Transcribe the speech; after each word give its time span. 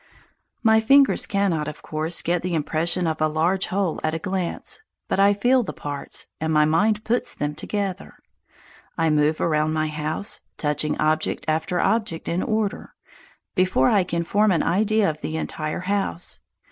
My 0.63 0.81
fingers 0.81 1.27
cannot, 1.27 1.67
of 1.67 1.83
course, 1.83 2.23
get 2.23 2.41
the 2.41 2.55
impression 2.55 3.05
of 3.05 3.21
a 3.21 3.27
large 3.27 3.67
whole 3.67 3.99
at 4.03 4.15
a 4.15 4.17
glance; 4.17 4.81
but 5.07 5.19
I 5.19 5.35
feel 5.35 5.61
the 5.61 5.73
parts, 5.73 6.25
and 6.39 6.51
my 6.51 6.65
mind 6.65 7.03
puts 7.03 7.35
them 7.35 7.53
together. 7.53 8.15
I 8.97 9.11
move 9.11 9.39
around 9.39 9.73
my 9.73 9.89
house, 9.89 10.41
touching 10.57 10.97
object 10.99 11.45
after 11.47 11.79
object 11.79 12.27
in 12.27 12.41
order, 12.41 12.95
before 13.53 13.91
I 13.91 14.03
can 14.03 14.23
form 14.23 14.51
an 14.51 14.63
idea 14.63 15.07
of 15.07 15.21
the 15.21 15.37
entire 15.37 15.81
house. 15.81 16.41